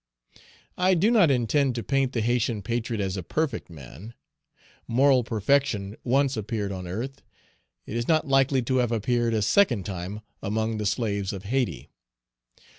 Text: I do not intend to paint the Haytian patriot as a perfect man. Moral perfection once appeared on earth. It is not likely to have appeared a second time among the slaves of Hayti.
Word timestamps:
I 0.79 0.95
do 0.95 1.11
not 1.11 1.29
intend 1.29 1.75
to 1.75 1.83
paint 1.83 2.13
the 2.13 2.21
Haytian 2.23 2.63
patriot 2.63 2.99
as 2.99 3.17
a 3.17 3.21
perfect 3.21 3.69
man. 3.69 4.15
Moral 4.87 5.23
perfection 5.23 5.95
once 6.03 6.35
appeared 6.35 6.71
on 6.71 6.87
earth. 6.87 7.21
It 7.85 7.95
is 7.95 8.07
not 8.07 8.27
likely 8.27 8.63
to 8.63 8.77
have 8.77 8.91
appeared 8.91 9.35
a 9.35 9.43
second 9.43 9.85
time 9.85 10.21
among 10.41 10.77
the 10.79 10.87
slaves 10.87 11.33
of 11.33 11.43
Hayti. 11.43 11.89